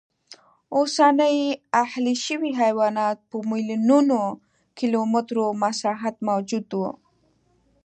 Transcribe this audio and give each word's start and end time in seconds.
اوسني 0.77 1.35
اهلي 1.83 2.15
شوي 2.25 2.51
حیوانات 2.61 3.17
په 3.29 3.37
میلیونونو 3.49 4.21
کیلومترو 4.77 5.45
مساحت 5.63 6.15
موجود 6.27 6.67
و 6.79 6.81